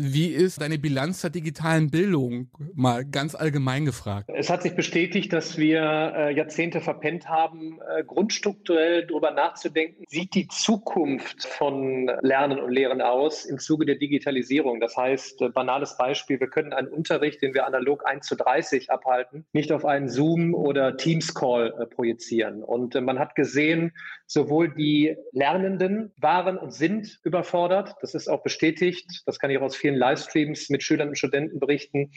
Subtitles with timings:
[0.00, 2.50] Wie ist deine Bilanz der digitalen Bildung?
[2.76, 4.30] Mal ganz allgemein gefragt.
[4.32, 10.36] Es hat sich bestätigt, dass wir äh, Jahrzehnte verpennt haben, äh, grundstrukturell darüber nachzudenken, sieht
[10.36, 14.78] die Zukunft von Lernen und Lehren aus im Zuge der Digitalisierung.
[14.78, 18.92] Das heißt, äh, banales Beispiel, wir können einen Unterricht, den wir analog 1 zu 30
[18.92, 22.62] abhalten, nicht auf einen Zoom- oder Teams-Call äh, projizieren.
[22.62, 23.90] Und äh, man hat gesehen,
[24.28, 29.62] sowohl die Lernenden waren und sind überfordert, das ist auch bestätigt, das kann ich auch
[29.62, 32.10] aus vielen vielen Livestreams mit Schülern und Studenten berichten,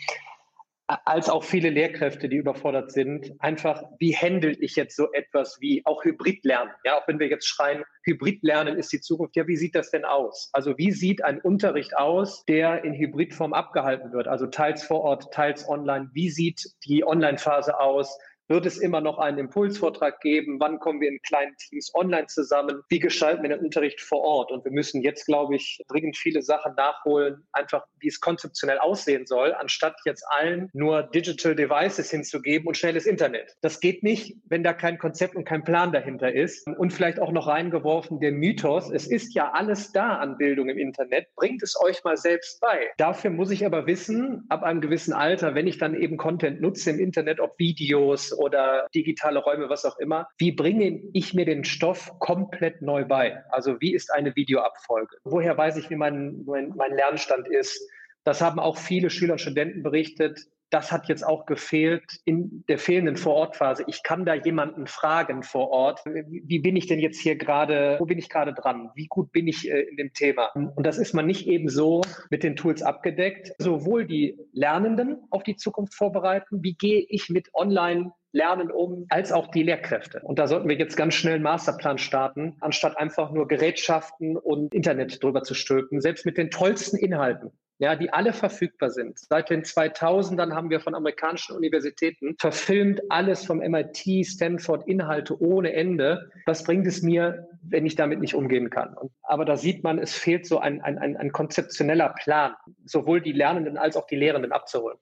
[1.05, 3.31] als auch viele Lehrkräfte, die überfordert sind.
[3.39, 6.73] Einfach, wie handle ich jetzt so etwas wie auch Hybridlernen?
[6.83, 9.37] Ja, auch wenn wir jetzt schreien, Hybridlernen ist die Zukunft.
[9.37, 10.49] Ja, wie sieht das denn aus?
[10.51, 14.27] Also wie sieht ein Unterricht aus, der in Hybridform abgehalten wird?
[14.27, 16.09] Also teils vor Ort, teils online.
[16.11, 18.19] Wie sieht die Online-Phase aus?
[18.51, 20.59] Wird es immer noch einen Impulsvortrag geben?
[20.59, 22.81] Wann kommen wir in kleinen Teams online zusammen?
[22.89, 24.51] Wie gestalten wir den Unterricht vor Ort?
[24.51, 29.25] Und wir müssen jetzt, glaube ich, dringend viele Sachen nachholen, einfach wie es konzeptionell aussehen
[29.25, 33.55] soll, anstatt jetzt allen nur Digital Devices hinzugeben und schnelles Internet.
[33.61, 36.67] Das geht nicht, wenn da kein Konzept und kein Plan dahinter ist.
[36.67, 40.77] Und vielleicht auch noch reingeworfen der Mythos, es ist ja alles da an Bildung im
[40.77, 42.89] Internet, bringt es euch mal selbst bei.
[42.97, 46.89] Dafür muss ich aber wissen, ab einem gewissen Alter, wenn ich dann eben Content nutze
[46.89, 50.27] im Internet, ob Videos oder digitale Räume, was auch immer.
[50.37, 53.43] Wie bringe ich mir den Stoff komplett neu bei?
[53.49, 55.17] Also wie ist eine Videoabfolge?
[55.23, 57.79] Woher weiß ich, wie mein, mein, mein Lernstand ist?
[58.23, 60.39] Das haben auch viele Schüler und Studenten berichtet
[60.71, 63.83] das hat jetzt auch gefehlt in der fehlenden Vorortphase.
[63.87, 68.05] Ich kann da jemanden fragen vor Ort, wie bin ich denn jetzt hier gerade, wo
[68.05, 68.89] bin ich gerade dran?
[68.95, 70.47] Wie gut bin ich äh, in dem Thema?
[70.55, 73.53] Und das ist man nicht eben so mit den Tools abgedeckt.
[73.59, 79.33] Sowohl die Lernenden auf die Zukunft vorbereiten, wie gehe ich mit Online Lernen um, als
[79.33, 80.21] auch die Lehrkräfte.
[80.23, 84.73] Und da sollten wir jetzt ganz schnell einen Masterplan starten, anstatt einfach nur Gerätschaften und
[84.73, 89.17] Internet drüber zu stülpen, selbst mit den tollsten Inhalten ja, die alle verfügbar sind.
[89.17, 95.73] Seit den 2000ern haben wir von amerikanischen Universitäten verfilmt alles vom MIT, Stanford, Inhalte ohne
[95.73, 96.29] Ende.
[96.45, 98.93] Was bringt es mir, wenn ich damit nicht umgehen kann?
[98.93, 102.53] Und, aber da sieht man, es fehlt so ein, ein, ein, ein konzeptioneller Plan,
[102.85, 104.99] sowohl die Lernenden als auch die Lehrenden abzuholen.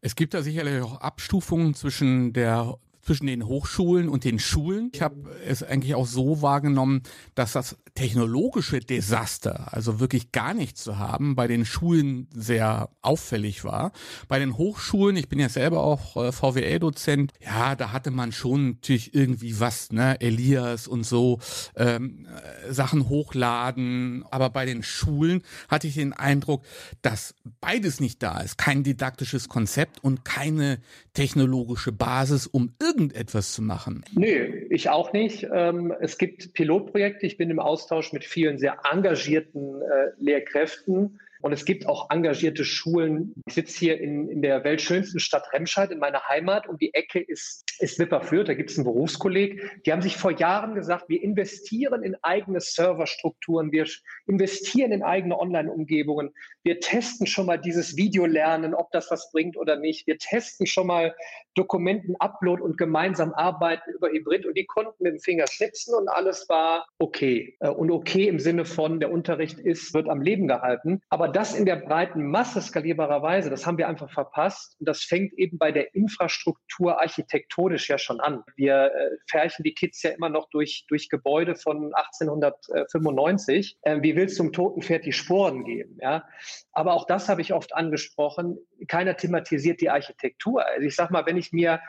[0.00, 4.90] Es gibt da sicherlich auch Abstufungen zwischen der zwischen den Hochschulen und den Schulen.
[4.92, 7.02] Ich habe es eigentlich auch so wahrgenommen,
[7.34, 13.64] dass das technologische Desaster, also wirklich gar nichts zu haben, bei den Schulen sehr auffällig
[13.64, 13.92] war.
[14.28, 18.72] Bei den Hochschulen, ich bin ja selber auch äh, VWL-Dozent, ja, da hatte man schon
[18.72, 21.40] natürlich irgendwie was, ne, Elias und so,
[21.76, 24.24] ähm, äh, Sachen hochladen.
[24.30, 26.64] Aber bei den Schulen hatte ich den Eindruck,
[27.02, 28.58] dass beides nicht da ist.
[28.58, 30.80] Kein didaktisches Konzept und keine
[31.12, 34.04] technologische Basis, um irgendetwas zu machen?
[34.12, 35.46] Nö, ich auch nicht.
[35.52, 37.26] Ähm, es gibt Pilotprojekte.
[37.26, 42.64] Ich bin im Austausch mit vielen sehr engagierten äh, Lehrkräften und es gibt auch engagierte
[42.64, 43.34] Schulen.
[43.46, 46.68] Ich sitze hier in, in der weltschönsten Stadt Remscheid, in meiner Heimat.
[46.68, 49.82] Um die Ecke ist, ist Wipperfürth, da gibt es einen Berufskolleg.
[49.84, 53.86] Die haben sich vor Jahren gesagt, wir investieren in eigene Serverstrukturen, wir
[54.26, 56.34] investieren in eigene Online-Umgebungen.
[56.62, 60.06] Wir testen schon mal dieses Videolernen, ob das was bringt oder nicht.
[60.06, 61.14] Wir testen schon mal
[61.54, 64.46] Dokumenten-Upload und gemeinsam arbeiten über Hybrid.
[64.46, 67.56] Und die konnten mit dem Finger schnipsen und alles war okay.
[67.60, 71.00] Äh, und okay im Sinne von, der Unterricht ist, wird am Leben gehalten.
[71.08, 74.76] Aber das in der breiten Masse skalierbarer Weise, das haben wir einfach verpasst.
[74.78, 78.42] Und das fängt eben bei der Infrastruktur architektonisch ja schon an.
[78.56, 83.78] Wir äh, färchen die Kids ja immer noch durch, durch Gebäude von 1895.
[83.82, 85.98] Äh, wie willst du zum toten Pferd die Sporen geben?
[86.00, 86.24] Ja?
[86.72, 88.58] Aber auch das habe ich oft angesprochen.
[88.88, 90.66] Keiner thematisiert die Architektur.
[90.66, 91.80] Also ich sage mal, wenn ich mir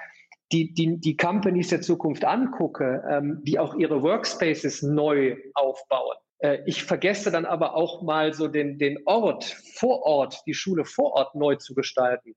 [0.52, 6.18] die, die, die Companies der Zukunft angucke, ähm, die auch ihre Workspaces neu aufbauen,
[6.66, 9.44] ich vergesse dann aber auch mal so den, den Ort
[9.76, 12.36] vor Ort, die Schule vor Ort neu zu gestalten.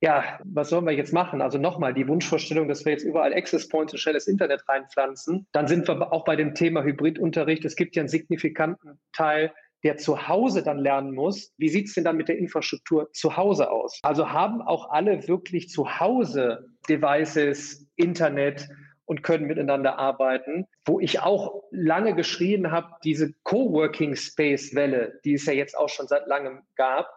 [0.00, 1.40] Ja, was sollen wir jetzt machen?
[1.40, 5.46] Also nochmal die Wunschvorstellung, dass wir jetzt überall Access Points und schnelles Internet reinpflanzen.
[5.52, 7.64] Dann sind wir auch bei dem Thema Hybridunterricht.
[7.64, 9.52] Es gibt ja einen signifikanten Teil,
[9.84, 11.52] der zu Hause dann lernen muss.
[11.56, 13.98] Wie sieht es denn dann mit der Infrastruktur zu Hause aus?
[14.02, 18.68] Also haben auch alle wirklich zu Hause Devices, Internet,
[19.06, 20.66] und können miteinander arbeiten.
[20.84, 25.88] Wo ich auch lange geschrien habe, diese Coworking Space Welle, die es ja jetzt auch
[25.88, 27.08] schon seit langem gab.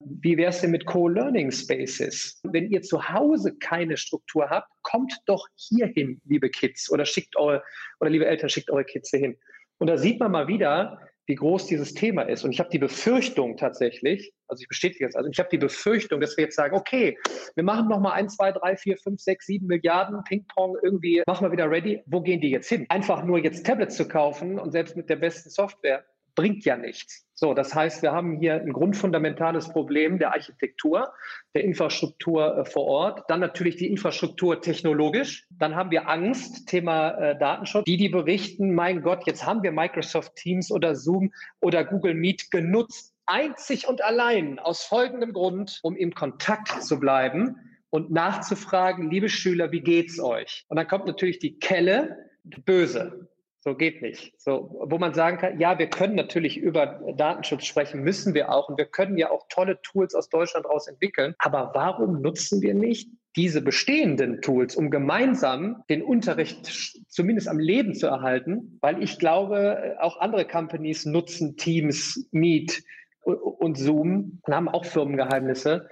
[0.00, 2.38] Wie wäre es denn mit Co-Learning Spaces?
[2.42, 7.34] Wenn ihr zu Hause keine Struktur habt, kommt doch hier hin, liebe Kids, oder schickt
[7.36, 7.62] eure,
[8.00, 9.38] oder liebe Eltern, schickt eure Kids hier hin.
[9.78, 12.44] Und da sieht man mal wieder, wie groß dieses Thema ist.
[12.44, 16.20] Und ich habe die Befürchtung tatsächlich, also ich bestätige jetzt, also ich habe die Befürchtung,
[16.20, 17.18] dass wir jetzt sagen, okay,
[17.54, 21.52] wir machen nochmal ein, zwei, drei, vier, fünf, sechs, sieben Milliarden Ping-Pong irgendwie, machen wir
[21.52, 22.02] wieder ready.
[22.06, 22.86] Wo gehen die jetzt hin?
[22.88, 26.04] Einfach nur jetzt Tablets zu kaufen und selbst mit der besten Software
[26.36, 27.26] bringt ja nichts.
[27.34, 31.12] So, das heißt, wir haben hier ein grundfundamentales Problem der Architektur,
[31.54, 37.10] der Infrastruktur äh, vor Ort, dann natürlich die Infrastruktur technologisch, dann haben wir Angst, Thema
[37.10, 41.84] äh, Datenschutz, die, die berichten, mein Gott, jetzt haben wir Microsoft Teams oder Zoom oder
[41.84, 47.56] Google Meet genutzt, einzig und allein aus folgendem Grund, um im Kontakt zu bleiben
[47.90, 50.64] und nachzufragen, liebe Schüler, wie geht's euch?
[50.68, 53.28] Und dann kommt natürlich die Kelle, böse.
[53.66, 54.32] So geht nicht.
[54.40, 58.68] So, wo man sagen kann, ja, wir können natürlich über Datenschutz sprechen, müssen wir auch.
[58.68, 61.34] Und wir können ja auch tolle Tools aus Deutschland raus entwickeln.
[61.38, 66.64] Aber warum nutzen wir nicht diese bestehenden Tools, um gemeinsam den Unterricht
[67.08, 68.78] zumindest am Leben zu erhalten?
[68.82, 72.84] Weil ich glaube, auch andere Companies nutzen Teams, Meet
[73.24, 75.88] und Zoom und haben auch Firmengeheimnisse.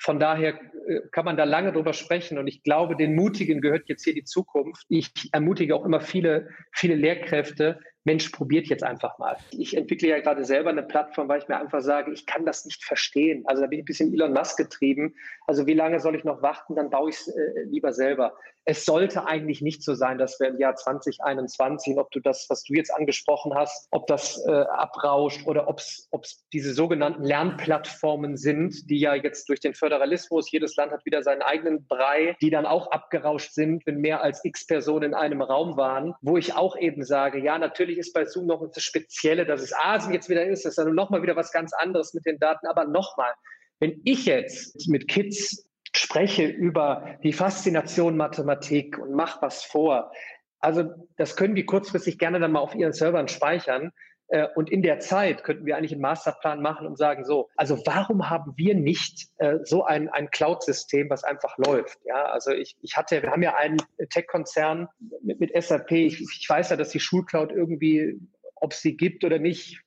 [0.00, 0.58] Von daher
[0.88, 2.38] äh, kann man da lange drüber sprechen.
[2.38, 4.84] Und ich glaube, den Mutigen gehört jetzt hier die Zukunft.
[4.88, 9.36] Ich ermutige auch immer viele, viele Lehrkräfte, Mensch, probiert jetzt einfach mal.
[9.50, 12.64] Ich entwickle ja gerade selber eine Plattform, weil ich mir einfach sage, ich kann das
[12.64, 13.44] nicht verstehen.
[13.46, 15.14] Also da bin ich ein bisschen Elon Musk getrieben.
[15.46, 16.76] Also wie lange soll ich noch warten?
[16.76, 18.34] Dann baue ich es äh, lieber selber.
[18.64, 22.62] Es sollte eigentlich nicht so sein, dass wir im Jahr 2021, ob du das, was
[22.62, 28.88] du jetzt angesprochen hast, ob das äh, abrauscht oder ob es diese sogenannten Lernplattformen sind,
[28.90, 32.66] die ja jetzt durch den Föderalismus, jedes Land hat wieder seinen eigenen Brei, die dann
[32.66, 36.76] auch abgerauscht sind, wenn mehr als x Personen in einem Raum waren, wo ich auch
[36.76, 40.28] eben sage, ja, natürlich natürlich ist bei Zoom noch das Spezielle, dass es Asien jetzt
[40.28, 42.66] wieder ist, das ist dann nochmal wieder was ganz anderes mit den Daten.
[42.66, 43.32] Aber nochmal,
[43.80, 50.12] wenn ich jetzt mit Kids spreche über die Faszination Mathematik und mach was vor,
[50.60, 50.84] also
[51.16, 53.90] das können die kurzfristig gerne dann mal auf ihren Servern speichern.
[54.30, 57.80] Äh, und in der Zeit könnten wir eigentlich einen Masterplan machen und sagen, so, also
[57.84, 61.98] warum haben wir nicht äh, so ein, ein Cloud-System, was einfach läuft?
[62.04, 63.78] Ja, also ich, ich hatte, wir haben ja einen
[64.10, 64.88] Tech-Konzern
[65.22, 65.90] mit, mit SAP.
[65.92, 68.20] Ich, ich weiß ja, dass die Schulcloud irgendwie
[68.60, 69.80] ob es sie gibt oder nicht.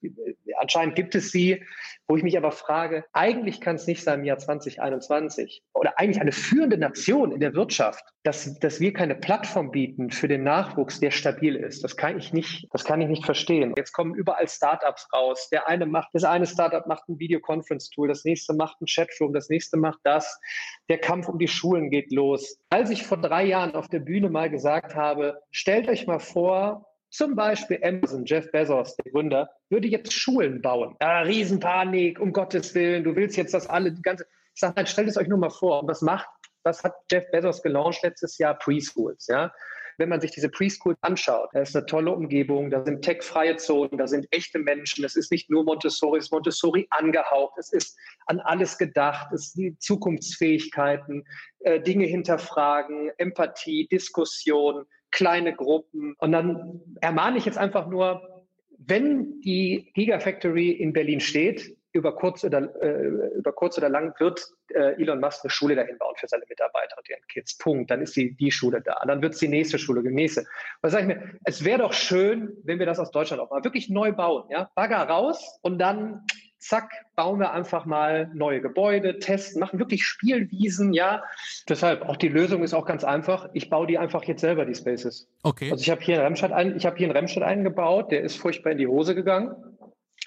[0.64, 1.62] Anscheinend gibt es sie,
[2.08, 6.22] wo ich mich aber frage, eigentlich kann es nicht sein im Jahr 2021 oder eigentlich
[6.22, 11.02] eine führende Nation in der Wirtschaft, dass, dass wir keine Plattform bieten für den Nachwuchs,
[11.02, 11.84] der stabil ist.
[11.84, 13.74] Das kann ich nicht, das kann ich nicht verstehen.
[13.76, 15.50] Jetzt kommen überall Startups raus.
[15.52, 19.50] Der eine macht, das eine Startup macht ein Videoconference-Tool, das nächste macht ein Chatroom, das
[19.50, 20.40] nächste macht das.
[20.88, 22.58] Der Kampf um die Schulen geht los.
[22.70, 26.86] Als ich vor drei Jahren auf der Bühne mal gesagt habe, stellt euch mal vor,
[27.14, 30.96] zum Beispiel Amazon, Jeff Bezos, der Gründer, würde jetzt Schulen bauen.
[31.00, 34.26] Ja, Riesenpanik, um Gottes Willen, du willst jetzt das alle, die ganze.
[34.56, 35.88] Ich sage, nein, stellt es euch nur mal vor.
[35.88, 36.28] Was macht,
[36.64, 38.58] was hat Jeff Bezos gelauncht letztes Jahr?
[38.58, 39.54] Preschools, ja.
[40.00, 44.00] Wenn man sich diese Preschools anschaut, da ist eine tolle Umgebung, da sind tech-freie Zonen,
[44.00, 47.96] da sind echte Menschen, es ist nicht nur Montessori, es ist Montessori angehaucht, es ist
[48.26, 51.28] an alles gedacht, es sind Zukunftsfähigkeiten,
[51.60, 56.16] äh, Dinge hinterfragen, Empathie, Diskussion, kleine Gruppen.
[56.18, 58.44] Und dann ermahne ich jetzt einfach nur,
[58.78, 64.44] wenn die Gigafactory in Berlin steht, über kurz oder, äh, über kurz oder lang wird
[64.74, 67.56] äh, Elon Musk eine Schule dahin bauen für seine Mitarbeiter und ihren Kids.
[67.58, 67.92] Punkt.
[67.92, 69.00] Dann ist die, die Schule da.
[69.06, 70.46] Dann wird es die nächste Schule, die nächste.
[70.82, 71.40] Was sage ich mir?
[71.44, 74.50] Es wäre doch schön, wenn wir das aus Deutschland auch mal wirklich neu bauen.
[74.50, 74.72] Ja?
[74.74, 76.26] Bagger raus und dann
[76.64, 81.24] zack, bauen wir einfach mal neue Gebäude, testen, machen wirklich Spielwiesen, ja.
[81.68, 83.50] Deshalb, auch die Lösung ist auch ganz einfach.
[83.54, 85.28] Ich baue die einfach jetzt selber, die Spaces.
[85.44, 85.72] Okay.
[85.72, 88.22] Also ich habe hier in Remstadt einen, ich habe hier in Remstadt einen gebaut, der
[88.22, 89.56] ist furchtbar in die Hose gegangen.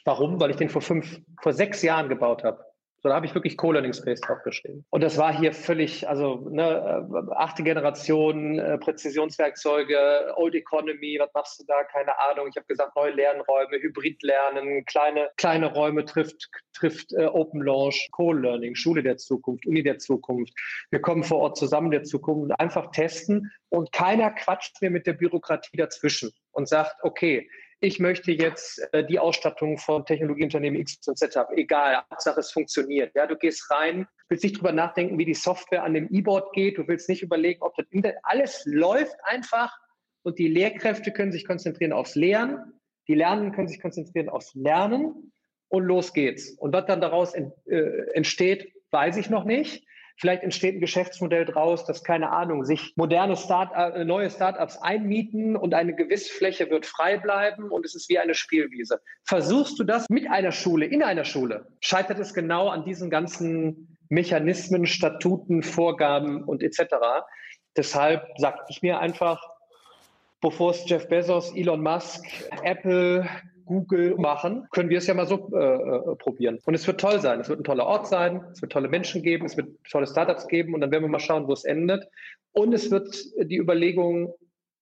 [0.04, 0.38] Warum?
[0.38, 2.65] Weil ich den vor fünf, vor sechs Jahren gebaut habe.
[3.06, 4.84] So, da habe ich wirklich Co-Learning Space draufgeschrieben.
[4.90, 11.32] Und das war hier völlig, also ne, äh, achte Generation, äh, Präzisionswerkzeuge, Old Economy, was
[11.32, 11.84] machst du da?
[11.84, 12.48] Keine Ahnung.
[12.48, 18.74] Ich habe gesagt, neue Lernräume, Hybridlernen, kleine, kleine Räume trifft, trifft äh, Open Launch, Co-Learning,
[18.74, 20.52] Schule der Zukunft, Uni der Zukunft.
[20.90, 25.06] Wir kommen vor Ort zusammen der Zukunft und einfach testen und keiner quatscht mir mit
[25.06, 27.48] der Bürokratie dazwischen und sagt, okay,
[27.80, 31.56] ich möchte jetzt äh, die Ausstattung von Technologieunternehmen X und Z haben.
[31.56, 33.14] Egal, Hauptsache es funktioniert.
[33.14, 36.78] Ja, du gehst rein, willst nicht drüber nachdenken, wie die Software an dem E-Board geht.
[36.78, 39.76] Du willst nicht überlegen, ob das Internet, alles läuft einfach
[40.22, 42.80] und die Lehrkräfte können sich konzentrieren aufs Lehren.
[43.08, 45.32] Die Lernenden können sich konzentrieren aufs Lernen
[45.68, 46.50] und los geht's.
[46.58, 49.86] Und was dann daraus ent, äh, entsteht, weiß ich noch nicht.
[50.18, 55.56] Vielleicht entsteht ein Geschäftsmodell draus, dass, keine Ahnung, sich moderne Start äh, neue Startups einmieten
[55.56, 59.00] und eine gewisse Fläche wird frei bleiben und es ist wie eine Spielwiese.
[59.24, 63.98] Versuchst du das mit einer Schule, in einer Schule, scheitert es genau an diesen ganzen
[64.08, 66.94] Mechanismen, Statuten, Vorgaben und etc.
[67.76, 69.42] Deshalb sage ich mir einfach,
[70.40, 72.24] bevor es Jeff Bezos, Elon Musk,
[72.62, 73.28] Apple,
[73.66, 76.58] Google machen, können wir es ja mal so äh, äh, probieren.
[76.64, 77.40] Und es wird toll sein.
[77.40, 78.42] Es wird ein toller Ort sein.
[78.52, 79.44] Es wird tolle Menschen geben.
[79.44, 80.72] Es wird tolle Startups geben.
[80.72, 82.08] Und dann werden wir mal schauen, wo es endet.
[82.52, 84.32] Und es wird die Überlegung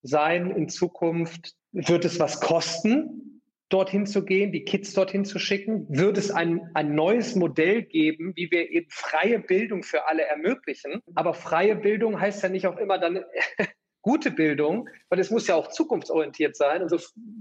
[0.03, 5.87] sein, in Zukunft wird es was kosten, dorthin zu gehen, die Kids dorthin zu schicken?
[5.89, 11.01] Wird es ein, ein neues Modell geben, wie wir eben freie Bildung für alle ermöglichen?
[11.15, 13.25] Aber freie Bildung heißt ja nicht auch immer dann
[14.05, 16.83] gute Bildung, weil es muss ja auch zukunftsorientiert sein.
[16.83, 16.99] Und so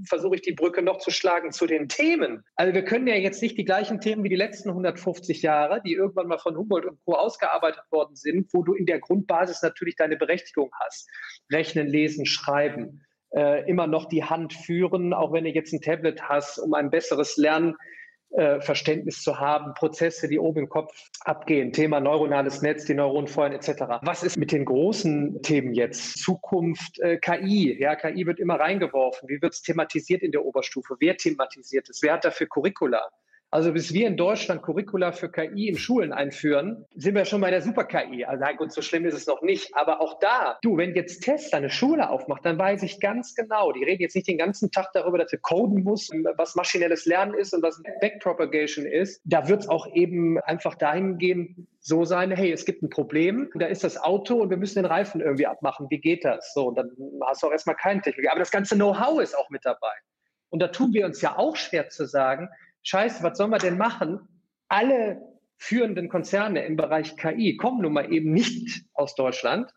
[0.08, 2.46] versuche ich die Brücke noch zu schlagen zu den Themen.
[2.56, 5.94] Also wir können ja jetzt nicht die gleichen Themen wie die letzten 150 Jahre, die
[5.94, 7.16] irgendwann mal von Humboldt und Co.
[7.16, 11.10] ausgearbeitet worden sind, wo du in der Grundbasis natürlich deine Berechtigung hast.
[11.52, 13.02] Rechnen, lesen, schreiben.
[13.36, 16.90] Äh, immer noch die Hand führen, auch wenn du jetzt ein Tablet hast, um ein
[16.90, 17.76] besseres Lernen
[18.34, 23.28] äh, Verständnis zu haben, Prozesse, die oben im Kopf abgehen, Thema neuronales Netz, die Neuronen
[23.28, 23.84] feuern etc.
[24.02, 26.18] Was ist mit den großen Themen jetzt?
[26.24, 27.78] Zukunft, äh, KI.
[27.80, 29.30] Ja, KI wird immer reingeworfen.
[29.30, 30.96] Wie wird es thematisiert in der Oberstufe?
[31.00, 32.02] Wer thematisiert es?
[32.02, 33.08] Wer hat dafür Curricula?
[33.54, 37.52] Also bis wir in Deutschland Curricula für KI in Schulen einführen, sind wir schon bei
[37.52, 38.26] der Super-KI.
[38.26, 39.76] Also na gut, so schlimm ist es noch nicht.
[39.76, 43.72] Aber auch da, du, wenn jetzt Tesla eine Schule aufmacht, dann weiß ich ganz genau,
[43.72, 47.36] die reden jetzt nicht den ganzen Tag darüber, dass wir coden muss, was maschinelles Lernen
[47.36, 49.22] ist und was Backpropagation ist.
[49.24, 53.68] Da wird es auch eben einfach dahingehend so sein, hey, es gibt ein Problem, da
[53.68, 55.86] ist das Auto und wir müssen den Reifen irgendwie abmachen.
[55.92, 56.56] Wie geht das?
[56.56, 56.90] So, und dann
[57.24, 58.32] hast du auch erstmal keine Technik.
[58.32, 59.94] Aber das ganze Know-how ist auch mit dabei.
[60.50, 62.50] Und da tun wir uns ja auch schwer zu sagen,
[62.84, 64.20] scheiße, was sollen wir denn machen?
[64.68, 65.22] Alle
[65.58, 69.72] führenden Konzerne im Bereich KI kommen nun mal eben nicht aus Deutschland.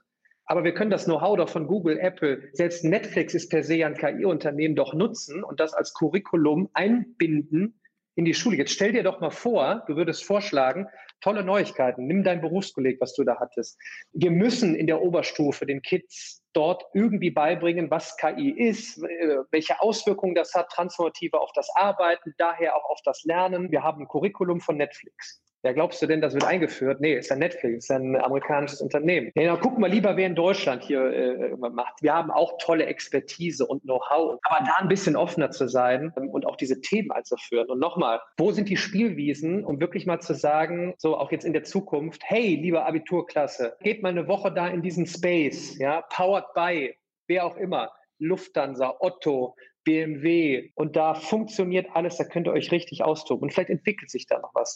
[0.45, 3.95] Aber wir können das Know-how doch von Google, Apple, selbst Netflix ist per se ein
[3.95, 7.81] KI-Unternehmen doch nutzen und das als Curriculum einbinden
[8.17, 8.57] in die Schule.
[8.57, 10.89] Jetzt stell dir doch mal vor, du würdest vorschlagen,
[11.21, 13.79] tolle Neuigkeiten, nimm dein Berufskolleg, was du da hattest.
[14.13, 19.81] Wir müssen in der Oberstufe den Kids dort irgendwie beibringen, was KI ist, äh, welche
[19.81, 23.71] Auswirkungen das hat, transformative auf das Arbeiten, daher auch auf das Lernen.
[23.71, 25.43] Wir haben ein Curriculum von Netflix.
[25.67, 27.01] Ja, glaubst du denn, das wird eingeführt?
[27.01, 29.33] Nee, ist ja Netflix, ist ein amerikanisches Unternehmen.
[29.35, 32.01] Ja, dann gucken wir lieber, wer in Deutschland hier äh, macht.
[32.03, 34.39] Wir haben auch tolle Expertise und Know-how.
[34.45, 37.69] Aber da ein bisschen offener zu sein ähm, und auch diese Themen einzuführen.
[37.69, 41.53] Und nochmal, wo sind die Spielwiesen, um wirklich mal zu sagen, so auch jetzt in
[41.53, 46.55] der Zukunft, hey, liebe Abiturklasse, geht mal eine Woche da in diesen Space, ja, powered
[46.55, 46.95] by,
[47.27, 47.91] wer auch immer.
[48.21, 49.57] Lufthansa, Otto,
[49.87, 54.27] BMW und da funktioniert alles, da könnt ihr euch richtig austoben und vielleicht entwickelt sich
[54.27, 54.75] da noch was.